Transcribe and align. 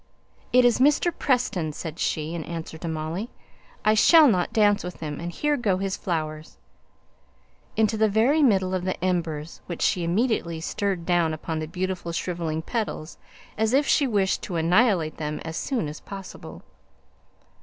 "It 0.51 0.65
is 0.65 0.79
Mr. 0.79 1.13
Preston," 1.15 1.73
said 1.73 1.99
she, 1.99 2.33
in 2.33 2.43
answer 2.45 2.75
to 2.79 2.87
Molly. 2.87 3.29
"I 3.85 3.93
shall 3.93 4.27
not 4.27 4.51
dance 4.51 4.83
with 4.83 4.99
him; 4.99 5.19
and 5.19 5.31
here 5.31 5.55
go 5.57 5.77
his 5.77 5.95
flowers" 5.95 6.57
Into 7.77 7.97
the 7.97 8.09
very 8.09 8.41
middle 8.41 8.73
of 8.73 8.83
the 8.83 8.99
embers, 9.05 9.61
which 9.67 9.83
she 9.83 10.03
immediately 10.03 10.59
stirred 10.59 11.05
down 11.05 11.35
upon 11.35 11.59
the 11.59 11.67
beautiful 11.67 12.13
shrivelling 12.13 12.63
petals 12.63 13.19
as 13.59 13.73
if 13.73 13.85
she 13.85 14.07
wished 14.07 14.41
to 14.41 14.55
annihilate 14.55 15.17
them 15.17 15.39
as 15.45 15.55
soon 15.55 15.87
as 15.87 15.99
possible. 15.99 16.63